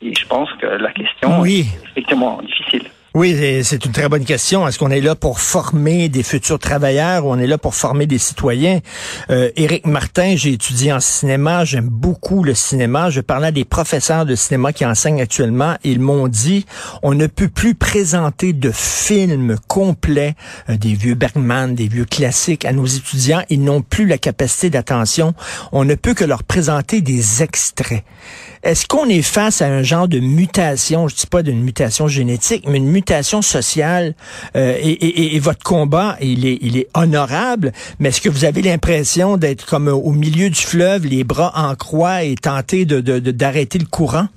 Et 0.00 0.14
je 0.14 0.26
pense 0.26 0.50
que 0.54 0.66
la 0.66 0.90
question 0.92 1.44
est 1.44 1.66
effectivement. 1.90 2.40
Oui, 3.12 3.36
c'est 3.64 3.84
une 3.84 3.90
très 3.90 4.08
bonne 4.08 4.24
question. 4.24 4.68
Est-ce 4.68 4.78
qu'on 4.78 4.92
est 4.92 5.00
là 5.00 5.16
pour 5.16 5.40
former 5.40 6.08
des 6.08 6.22
futurs 6.22 6.60
travailleurs 6.60 7.26
ou 7.26 7.32
on 7.32 7.38
est 7.38 7.48
là 7.48 7.58
pour 7.58 7.74
former 7.74 8.06
des 8.06 8.18
citoyens? 8.18 8.78
Euh, 9.30 9.50
Éric 9.56 9.84
Martin, 9.84 10.36
j'ai 10.36 10.52
étudié 10.52 10.92
en 10.92 11.00
cinéma, 11.00 11.64
j'aime 11.64 11.88
beaucoup 11.88 12.44
le 12.44 12.54
cinéma. 12.54 13.10
Je 13.10 13.20
parlais 13.20 13.48
à 13.48 13.50
des 13.50 13.64
professeurs 13.64 14.26
de 14.26 14.36
cinéma 14.36 14.72
qui 14.72 14.86
enseignent 14.86 15.20
actuellement. 15.20 15.74
Ils 15.82 15.98
m'ont 15.98 16.28
dit, 16.28 16.66
on 17.02 17.12
ne 17.12 17.26
peut 17.26 17.48
plus 17.48 17.74
présenter 17.74 18.52
de 18.52 18.70
films 18.72 19.56
complets, 19.66 20.36
euh, 20.68 20.76
des 20.76 20.94
vieux 20.94 21.16
Bergman, 21.16 21.74
des 21.74 21.88
vieux 21.88 22.04
classiques 22.04 22.64
à 22.64 22.72
nos 22.72 22.86
étudiants. 22.86 23.42
Ils 23.48 23.64
n'ont 23.64 23.82
plus 23.82 24.06
la 24.06 24.18
capacité 24.18 24.70
d'attention. 24.70 25.34
On 25.72 25.84
ne 25.84 25.96
peut 25.96 26.14
que 26.14 26.24
leur 26.24 26.44
présenter 26.44 27.00
des 27.00 27.42
extraits. 27.42 28.04
Est-ce 28.62 28.86
qu'on 28.86 29.08
est 29.08 29.22
face 29.22 29.62
à 29.62 29.66
un 29.66 29.82
genre 29.82 30.06
de 30.06 30.20
mutation, 30.20 31.08
je 31.08 31.16
dis 31.16 31.26
pas 31.26 31.42
d'une 31.42 31.62
mutation 31.62 32.08
génétique, 32.08 32.66
mais 32.68 32.76
une 32.76 32.84
mutation 32.84 32.99
sociale 33.42 34.14
euh, 34.56 34.76
et, 34.80 35.38
votre 35.38 35.62
combat, 35.62 36.16
il 36.20 36.46
est, 36.46 36.88
honorable, 36.94 37.72
mais 37.98 38.08
est-ce 38.08 38.20
que 38.20 38.28
vous 38.28 38.44
avez 38.44 38.62
l'impression 38.62 39.36
d'être 39.36 39.66
comme 39.66 39.88
au 39.88 40.12
milieu 40.12 40.50
du 40.50 40.60
fleuve, 40.60 41.06
les 41.06 41.24
bras 41.24 41.52
en 41.54 41.74
croix 41.74 42.24
et 42.24 42.34
tenter 42.34 42.84
d'arrêter 42.84 43.78
le 43.78 43.86
courant? 43.86 44.28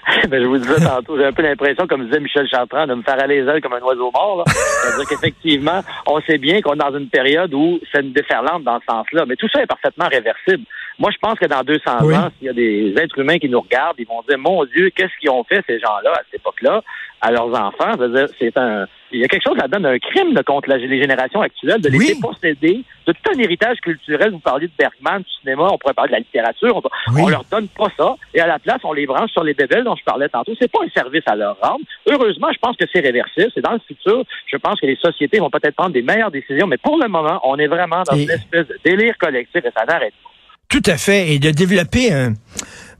ben, 0.28 0.42
je 0.42 0.46
vous 0.46 0.58
disais 0.58 0.84
tantôt, 0.84 1.16
j'ai 1.16 1.24
un 1.24 1.32
peu 1.32 1.42
l'impression, 1.42 1.86
comme 1.86 2.06
disait 2.06 2.20
Michel 2.20 2.48
Chartrand, 2.48 2.86
de 2.86 2.94
me 2.94 3.02
faire 3.02 3.20
aller 3.20 3.42
les 3.42 3.48
ailes 3.48 3.60
comme 3.60 3.74
un 3.74 3.80
oiseau 3.80 4.10
mort. 4.12 4.44
C'est-à-dire 4.46 5.08
qu'effectivement, 5.08 5.80
on 6.06 6.20
sait 6.22 6.38
bien 6.38 6.60
qu'on 6.60 6.74
est 6.74 6.76
dans 6.76 6.96
une 6.96 7.08
période 7.08 7.52
où 7.54 7.78
c'est 7.92 8.00
une 8.00 8.12
déferlante 8.12 8.64
dans 8.64 8.78
ce 8.80 8.86
sens-là. 8.86 9.24
Mais 9.26 9.36
tout 9.36 9.48
ça 9.52 9.62
est 9.62 9.66
parfaitement 9.66 10.08
réversible. 10.08 10.64
Moi, 10.98 11.10
je 11.12 11.18
pense 11.18 11.38
que 11.38 11.46
dans 11.46 11.62
200 11.62 11.90
ans, 11.90 12.28
s'il 12.38 12.46
y 12.46 12.50
a 12.50 12.52
des 12.52 12.94
êtres 12.96 13.18
humains 13.18 13.38
qui 13.38 13.48
nous 13.48 13.60
regardent, 13.60 13.98
ils 13.98 14.06
vont 14.06 14.22
dire, 14.28 14.38
mon 14.38 14.64
Dieu, 14.64 14.90
qu'est-ce 14.94 15.16
qu'ils 15.20 15.30
ont 15.30 15.44
fait 15.44 15.62
ces 15.66 15.78
gens-là 15.78 16.12
à 16.12 16.22
cette 16.24 16.40
époque-là 16.40 16.82
à 17.20 17.30
leurs 17.30 17.48
enfants? 17.54 17.92
C'est 18.38 18.56
un, 18.58 18.86
il 19.12 19.20
y 19.20 19.24
a 19.24 19.28
quelque 19.28 19.44
chose 19.44 19.56
là-dedans 19.56 19.80
d'un 19.80 19.98
crime 19.98 20.38
contre 20.44 20.70
les 20.70 21.00
générations 21.00 21.40
actuelles 21.40 21.80
de 21.80 21.88
les 21.88 22.14
posséder 22.20 22.84
de 23.06 23.12
tout 23.12 23.30
un 23.34 23.38
héritage 23.38 23.78
culturel. 23.80 24.32
Vous 24.32 24.38
parliez 24.38 24.66
de 24.66 24.72
Bergman, 24.78 25.22
du 25.22 25.30
cinéma, 25.40 25.68
on 25.72 25.78
pourrait 25.78 25.94
parler 25.94 26.10
de 26.10 26.14
la 26.14 26.18
littérature. 26.20 26.80
On, 27.16 27.28
leur 27.28 27.44
donne 27.50 27.68
pas 27.68 27.88
ça. 27.96 28.16
Et 28.34 28.40
à 28.40 28.46
la 28.46 28.58
place, 28.58 28.80
on 28.84 28.92
les 28.92 29.06
branche 29.06 29.30
sur 29.30 29.44
les 29.44 29.54
bébelles 29.54 29.84
dont 29.84 29.96
je 29.96 30.04
parlais 30.04 30.28
tantôt. 30.28 30.52
C'est 30.60 30.70
pas 30.70 30.80
un 30.84 30.90
service 30.90 31.22
à 31.26 31.34
leur 31.34 31.58
rendre. 31.60 31.84
Heureusement, 32.08 32.48
je 32.52 32.58
pense 32.58 32.76
que 32.76 32.84
c'est 32.92 33.00
réversible. 33.00 33.50
C'est 33.54 33.60
dans 33.60 33.72
le 33.72 33.80
futur. 33.86 34.24
Je 34.46 34.56
pense 34.56 34.80
que 34.80 34.86
les 34.86 34.96
sociétés 34.96 35.38
vont 35.38 35.50
peut-être 35.50 35.74
prendre 35.74 35.92
des 35.92 36.02
meilleures 36.02 36.30
décisions. 36.30 36.66
Mais 36.66 36.78
pour 36.78 36.98
le 36.98 37.08
moment, 37.08 37.40
on 37.44 37.56
est 37.58 37.68
vraiment 37.68 38.02
dans 38.08 38.16
une 38.16 38.30
espèce 38.30 38.68
de 38.68 38.78
délire 38.84 39.16
collectif 39.18 39.64
et 39.64 39.70
ça 39.76 39.84
n'arrête 39.84 40.14
pas. 40.22 40.30
Tout 40.68 40.82
à 40.86 40.96
fait. 40.96 41.32
Et 41.32 41.38
de 41.38 41.50
développer 41.50 42.12
un, 42.12 42.34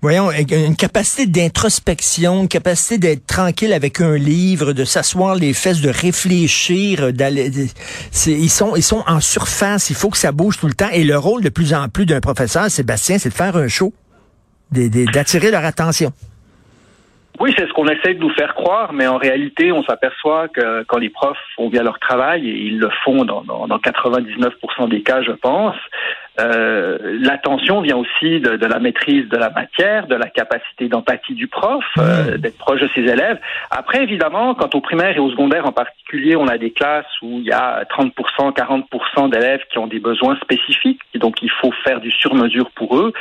voyons, 0.02 0.30
une 0.32 0.76
capacité 0.76 1.26
d'introspection, 1.26 2.42
une 2.42 2.48
capacité 2.48 2.98
d'être 2.98 3.26
tranquille 3.26 3.72
avec 3.72 4.00
un 4.00 4.16
livre, 4.16 4.72
de 4.72 4.84
s'asseoir 4.84 5.36
les 5.36 5.54
fesses, 5.54 5.80
de 5.80 5.88
réfléchir, 5.88 7.12
d'aller, 7.12 7.50
ils 8.26 8.50
sont, 8.50 8.74
ils 8.74 8.82
sont 8.82 9.04
en 9.06 9.20
surface. 9.20 9.90
Il 9.90 9.96
faut 9.96 10.10
que 10.10 10.18
ça 10.18 10.32
bouge 10.32 10.58
tout 10.58 10.66
le 10.66 10.74
temps. 10.74 10.90
Et 10.92 11.04
le 11.04 11.16
rôle 11.16 11.42
de 11.42 11.48
plus 11.48 11.72
en 11.72 11.88
plus 11.88 12.04
d'un 12.04 12.20
professeur, 12.20 12.64
Sébastien, 12.64 13.18
c'est 13.18 13.28
de 13.28 13.34
faire 13.34 13.56
un 13.56 13.68
show, 13.68 13.92
d'attirer 14.72 15.50
leur 15.52 15.64
attention. 15.64 16.10
Oui, 17.40 17.54
c'est 17.56 17.66
ce 17.66 17.72
qu'on 17.72 17.88
essaie 17.88 18.14
de 18.14 18.20
nous 18.20 18.32
faire 18.34 18.54
croire, 18.54 18.92
mais 18.92 19.06
en 19.06 19.16
réalité, 19.16 19.72
on 19.72 19.82
s'aperçoit 19.84 20.48
que 20.48 20.82
quand 20.84 20.98
les 20.98 21.08
profs 21.08 21.38
font 21.56 21.70
bien 21.70 21.82
leur 21.82 21.98
travail, 21.98 22.46
et 22.48 22.52
ils 22.52 22.78
le 22.78 22.90
font 23.04 23.24
dans, 23.24 23.42
dans, 23.42 23.66
dans 23.66 23.78
99% 23.78 24.88
des 24.88 25.02
cas, 25.02 25.22
je 25.22 25.32
pense, 25.32 25.74
euh, 26.40 27.18
l'attention 27.20 27.82
vient 27.82 27.96
aussi 27.96 28.40
de, 28.40 28.56
de, 28.56 28.66
la 28.66 28.78
maîtrise 28.78 29.28
de 29.28 29.36
la 29.36 29.50
matière, 29.50 30.06
de 30.06 30.14
la 30.14 30.28
capacité 30.28 30.88
d'empathie 30.88 31.34
du 31.34 31.46
prof, 31.46 31.84
euh, 31.98 32.36
mmh. 32.36 32.38
d'être 32.38 32.58
proche 32.58 32.80
de 32.80 32.88
ses 32.94 33.02
élèves. 33.02 33.38
Après, 33.70 34.02
évidemment, 34.02 34.54
quand 34.54 34.74
au 34.74 34.80
primaire 34.80 35.14
et 35.16 35.20
au 35.20 35.30
secondaire 35.30 35.66
en 35.66 35.72
particulier, 35.72 36.34
on 36.36 36.48
a 36.48 36.56
des 36.56 36.70
classes 36.70 37.06
où 37.20 37.38
il 37.38 37.44
y 37.44 37.52
a 37.52 37.84
30%, 37.84 38.12
40% 38.54 39.30
d'élèves 39.30 39.60
qui 39.70 39.78
ont 39.78 39.86
des 39.86 40.00
besoins 40.00 40.36
spécifiques, 40.36 41.00
et 41.14 41.18
donc 41.18 41.42
il 41.42 41.50
faut 41.50 41.72
faire 41.84 42.00
du 42.00 42.10
sur-mesure 42.10 42.70
pour 42.70 42.98
eux, 42.98 43.12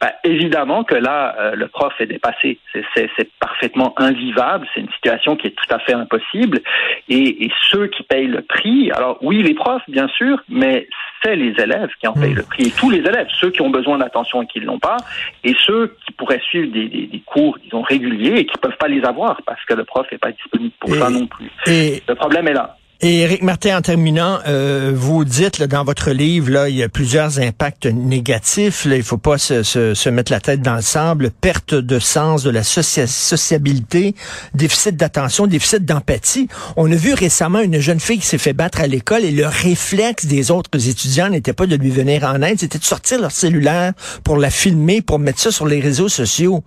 bah, 0.00 0.12
évidemment 0.24 0.84
que 0.84 0.94
là, 0.94 1.36
euh, 1.38 1.54
le 1.54 1.68
prof 1.68 1.92
est 2.00 2.06
dépassé. 2.06 2.58
C'est 2.94 3.30
parfaitement 3.38 3.94
invivable, 3.96 4.66
c'est 4.74 4.80
une 4.80 4.90
situation 4.92 5.36
qui 5.36 5.46
est 5.46 5.56
tout 5.56 5.74
à 5.74 5.78
fait 5.78 5.94
impossible. 5.94 6.60
Et, 7.08 7.44
et 7.44 7.50
ceux 7.70 7.86
qui 7.86 8.02
payent 8.02 8.26
le 8.26 8.42
prix, 8.42 8.90
alors 8.90 9.18
oui, 9.22 9.42
les 9.42 9.54
profs, 9.54 9.82
bien 9.88 10.08
sûr, 10.08 10.42
mais 10.48 10.88
c'est 11.22 11.36
les 11.36 11.54
élèves 11.60 11.90
qui 12.00 12.06
en 12.06 12.12
payent 12.12 12.34
le 12.34 12.42
prix. 12.42 12.66
Et 12.66 12.70
tous 12.70 12.90
les 12.90 12.98
élèves, 12.98 13.28
ceux 13.40 13.50
qui 13.50 13.62
ont 13.62 13.70
besoin 13.70 13.98
d'attention 13.98 14.42
et 14.42 14.46
qui 14.46 14.60
ne 14.60 14.66
l'ont 14.66 14.78
pas, 14.78 14.96
et 15.44 15.54
ceux 15.66 15.96
qui 16.06 16.12
pourraient 16.12 16.40
suivre 16.40 16.72
des, 16.72 16.88
des, 16.88 17.06
des, 17.06 17.20
cours, 17.20 17.58
disons, 17.62 17.82
réguliers 17.82 18.38
et 18.38 18.46
qui 18.46 18.56
ne 18.56 18.60
peuvent 18.60 18.78
pas 18.78 18.88
les 18.88 19.04
avoir 19.04 19.40
parce 19.46 19.64
que 19.64 19.74
le 19.74 19.84
prof 19.84 20.06
n'est 20.10 20.18
pas 20.18 20.32
disponible 20.32 20.74
pour 20.78 20.94
ça 20.94 21.10
non 21.10 21.26
plus. 21.26 21.50
Et 21.66 22.02
le 22.08 22.14
problème 22.14 22.48
est 22.48 22.54
là. 22.54 22.76
Et 23.02 23.18
Éric 23.18 23.42
Martin, 23.42 23.76
en 23.76 23.82
terminant, 23.82 24.38
euh, 24.46 24.90
vous 24.94 25.26
dites 25.26 25.62
dans 25.62 25.84
votre 25.84 26.12
livre, 26.12 26.50
là, 26.50 26.70
il 26.70 26.76
y 26.76 26.82
a 26.82 26.88
plusieurs 26.88 27.38
impacts 27.38 27.84
négatifs. 27.84 28.86
Il 28.90 29.02
faut 29.02 29.18
pas 29.18 29.36
se, 29.36 29.62
se, 29.62 29.92
se, 29.92 30.08
mettre 30.08 30.32
la 30.32 30.40
tête 30.40 30.62
dans 30.62 30.76
le 30.76 30.80
sable. 30.80 31.30
Perte 31.30 31.74
de 31.74 31.98
sens 31.98 32.42
de 32.42 32.48
la 32.48 32.62
sociabilité, 32.64 34.14
déficit 34.54 34.96
d'attention, 34.96 35.46
déficit 35.46 35.84
d'empathie. 35.84 36.48
On 36.76 36.90
a 36.90 36.94
vu 36.94 37.12
récemment 37.12 37.60
une 37.60 37.80
jeune 37.80 38.00
fille 38.00 38.18
qui 38.18 38.26
s'est 38.26 38.38
fait 38.38 38.54
battre 38.54 38.80
à 38.80 38.86
l'école 38.86 39.24
et 39.24 39.30
le 39.30 39.46
réflexe 39.46 40.24
des 40.24 40.50
autres 40.50 40.88
étudiants 40.88 41.28
n'était 41.28 41.52
pas 41.52 41.66
de 41.66 41.76
lui 41.76 41.90
venir 41.90 42.24
en 42.24 42.40
aide, 42.40 42.60
c'était 42.60 42.78
de 42.78 42.84
sortir 42.84 43.20
leur 43.20 43.30
cellulaire 43.30 43.92
pour 44.24 44.38
la 44.38 44.48
filmer, 44.48 45.02
pour 45.02 45.18
mettre 45.18 45.40
ça 45.40 45.52
sur 45.52 45.66
les 45.66 45.80
réseaux 45.80 46.08
sociaux. 46.08 46.64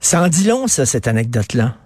Ça 0.00 0.20
en 0.20 0.26
dit 0.26 0.48
long, 0.48 0.66
ça, 0.66 0.84
cette 0.84 1.06
anecdote-là? 1.06 1.76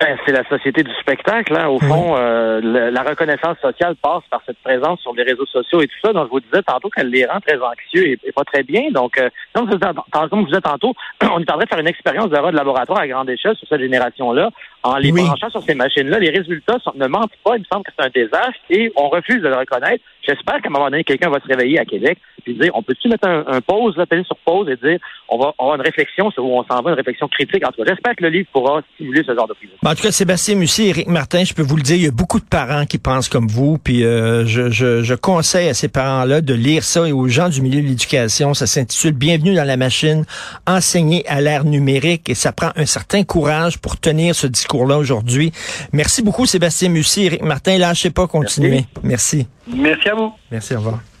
Ben, 0.00 0.18
c'est 0.26 0.32
la 0.32 0.42
société 0.48 0.82
du 0.82 0.92
spectacle. 0.94 1.56
Hein. 1.56 1.68
Au 1.68 1.78
fond, 1.78 2.16
euh, 2.16 2.60
la 2.90 3.02
reconnaissance 3.02 3.56
sociale 3.62 3.94
passe 3.94 4.24
par 4.28 4.42
cette 4.44 4.58
présence 4.58 5.00
sur 5.00 5.14
les 5.14 5.22
réseaux 5.22 5.46
sociaux 5.46 5.82
et 5.82 5.86
tout 5.86 5.98
ça. 6.02 6.12
Donc, 6.12 6.26
je 6.26 6.30
vous 6.30 6.40
disais 6.40 6.62
tantôt 6.62 6.90
qu'elle 6.90 7.10
les 7.10 7.24
rend 7.24 7.38
très 7.38 7.56
anxieux 7.60 8.08
et, 8.08 8.32
pas 8.34 8.42
très 8.42 8.64
bien. 8.64 8.90
Donc, 8.90 9.16
euh, 9.18 9.30
comme, 9.54 9.70
vous, 9.70 9.78
comme 9.78 10.40
vous 10.40 10.46
disais 10.46 10.60
tantôt, 10.60 10.94
on 11.22 11.38
est 11.38 11.50
en 11.50 11.56
train 11.56 11.64
de 11.64 11.68
faire 11.68 11.78
une 11.78 11.86
expérience 11.86 12.28
de 12.28 12.34
laboratoire 12.34 12.98
à 12.98 13.06
grande 13.06 13.30
échelle 13.30 13.56
sur 13.56 13.68
cette 13.68 13.80
génération-là. 13.80 14.50
En 14.84 14.98
les 14.98 15.12
branchant 15.12 15.48
sur 15.48 15.62
ces 15.62 15.74
machines-là, 15.74 16.18
les 16.18 16.28
résultats 16.28 16.76
ne 16.94 17.06
mentent 17.06 17.32
pas. 17.42 17.56
Il 17.56 17.60
me 17.60 17.64
semble 17.72 17.84
que 17.84 17.90
c'est 17.98 18.04
un 18.04 18.10
désastre 18.10 18.60
et 18.68 18.92
on 18.96 19.08
refuse 19.08 19.40
de 19.40 19.48
le 19.48 19.56
reconnaître. 19.56 20.04
J'espère 20.22 20.60
qu'à 20.60 20.68
un 20.68 20.72
moment 20.72 20.90
donné, 20.90 21.04
quelqu'un 21.04 21.30
va 21.30 21.40
se 21.40 21.46
réveiller 21.46 21.78
à 21.78 21.86
Québec 21.86 22.18
et 22.46 22.52
dire, 22.52 22.70
on 22.74 22.82
peut-tu 22.82 23.08
mettre 23.08 23.26
un, 23.26 23.60
pause, 23.62 23.96
là, 23.96 24.04
sur 24.24 24.36
pause 24.44 24.68
et 24.68 24.76
dire, 24.76 24.98
on 25.28 25.38
va 25.38 25.54
avoir 25.58 25.76
une 25.76 25.82
réflexion 25.82 26.30
sur 26.30 26.44
où 26.44 26.58
on 26.58 26.64
s'en 26.64 26.82
va, 26.82 26.90
une 26.90 26.96
réflexion 26.96 27.28
critique. 27.28 27.66
En 27.66 27.70
tout 27.70 27.82
cas, 27.82 27.88
j'espère 27.88 28.14
que 28.14 28.24
le 28.24 28.28
livre 28.28 28.48
pourra 28.52 28.82
stimuler 28.94 29.22
ce 29.26 29.34
genre 29.34 29.48
de 29.48 29.54
prise. 29.54 29.70
En 29.84 29.94
tout 29.94 30.02
cas, 30.02 30.12
Sébastien 30.12 30.56
Mussy, 30.56 30.88
Éric 30.88 31.08
Martin, 31.08 31.44
je 31.44 31.54
peux 31.54 31.62
vous 31.62 31.76
le 31.76 31.82
dire, 31.82 31.96
il 31.96 32.04
y 32.04 32.08
a 32.08 32.10
beaucoup 32.10 32.40
de 32.40 32.44
parents 32.44 32.84
qui 32.84 32.98
pensent 32.98 33.28
comme 33.28 33.48
vous, 33.48 33.78
puis 33.78 34.04
euh, 34.04 34.44
je, 34.44 34.70
je, 34.70 35.02
je, 35.02 35.14
conseille 35.14 35.68
à 35.68 35.74
ces 35.74 35.88
parents-là 35.88 36.42
de 36.42 36.54
lire 36.54 36.84
ça 36.84 37.08
et 37.08 37.12
aux 37.12 37.28
gens 37.28 37.48
du 37.48 37.62
milieu 37.62 37.80
de 37.80 37.86
l'éducation. 37.86 38.52
Ça 38.52 38.66
s'intitule 38.66 39.12
Bienvenue 39.12 39.54
dans 39.54 39.64
la 39.64 39.76
machine, 39.76 40.24
enseigner 40.66 41.26
à 41.26 41.40
l'ère 41.40 41.64
numérique, 41.64 42.28
et 42.28 42.34
ça 42.34 42.52
prend 42.52 42.70
un 42.76 42.86
certain 42.86 43.24
courage 43.24 43.78
pour 43.78 43.98
tenir 43.98 44.34
ce 44.34 44.46
discours-là 44.74 44.98
aujourd'hui. 44.98 45.52
Merci 45.92 46.22
beaucoup, 46.22 46.46
Sébastien 46.46 46.88
Mussy, 46.88 47.26
Éric 47.26 47.42
Martin. 47.42 47.78
Lâchez 47.78 48.10
pas, 48.10 48.26
continuez. 48.26 48.84
Merci. 49.02 49.46
Merci 49.68 50.08
à 50.08 50.14
vous. 50.14 50.32
Merci, 50.50 50.74
au 50.74 50.78
revoir. 50.78 51.13